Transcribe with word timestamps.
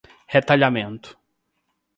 retalhamento 0.33 1.11